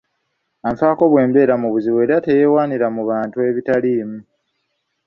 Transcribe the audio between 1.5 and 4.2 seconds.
mu buzibu era teyewaanira mu bintu ebitaliimu.